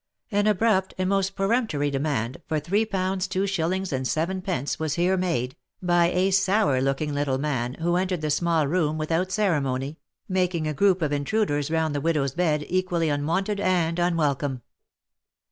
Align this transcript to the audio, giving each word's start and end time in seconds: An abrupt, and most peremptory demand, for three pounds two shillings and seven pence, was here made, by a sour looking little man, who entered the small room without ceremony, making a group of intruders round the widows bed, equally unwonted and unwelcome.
An 0.31 0.47
abrupt, 0.47 0.95
and 0.97 1.07
most 1.09 1.35
peremptory 1.35 1.91
demand, 1.91 2.41
for 2.47 2.59
three 2.59 2.85
pounds 2.85 3.27
two 3.27 3.45
shillings 3.45 3.93
and 3.93 4.07
seven 4.07 4.41
pence, 4.41 4.79
was 4.79 4.95
here 4.95 5.15
made, 5.15 5.55
by 5.79 6.07
a 6.09 6.31
sour 6.31 6.81
looking 6.81 7.13
little 7.13 7.37
man, 7.37 7.75
who 7.75 7.95
entered 7.97 8.21
the 8.21 8.31
small 8.31 8.65
room 8.65 8.97
without 8.97 9.31
ceremony, 9.31 9.99
making 10.27 10.67
a 10.67 10.73
group 10.73 11.03
of 11.03 11.13
intruders 11.13 11.69
round 11.69 11.93
the 11.93 12.01
widows 12.01 12.33
bed, 12.33 12.65
equally 12.67 13.09
unwonted 13.09 13.59
and 13.59 13.99
unwelcome. 13.99 14.63